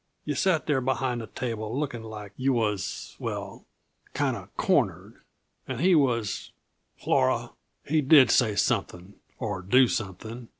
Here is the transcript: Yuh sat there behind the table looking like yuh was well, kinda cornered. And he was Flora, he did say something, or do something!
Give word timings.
Yuh 0.25 0.33
sat 0.33 0.65
there 0.65 0.81
behind 0.81 1.21
the 1.21 1.27
table 1.27 1.79
looking 1.79 2.01
like 2.01 2.33
yuh 2.35 2.53
was 2.53 3.15
well, 3.19 3.65
kinda 4.15 4.49
cornered. 4.57 5.21
And 5.67 5.79
he 5.79 5.93
was 5.93 6.51
Flora, 6.97 7.51
he 7.85 8.01
did 8.01 8.31
say 8.31 8.55
something, 8.55 9.13
or 9.37 9.61
do 9.61 9.87
something! 9.87 10.47